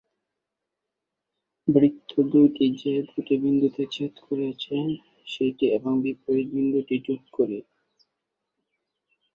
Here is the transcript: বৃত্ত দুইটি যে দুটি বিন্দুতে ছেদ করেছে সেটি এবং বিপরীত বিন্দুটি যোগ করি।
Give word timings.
বৃত্ত 1.67 2.11
দুইটি 2.31 2.65
যে 2.81 2.93
দুটি 3.09 3.35
বিন্দুতে 3.43 3.83
ছেদ 3.91 4.13
করেছে 4.27 4.75
সেটি 5.27 5.65
এবং 5.77 5.91
বিপরীত 6.03 6.47
বিন্দুটি 6.55 6.95
যোগ 7.07 7.21
করি। 7.33 7.59